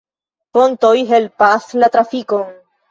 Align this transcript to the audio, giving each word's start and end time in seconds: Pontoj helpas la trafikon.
Pontoj 0.57 0.95
helpas 1.13 1.71
la 1.83 1.95
trafikon. 1.99 2.55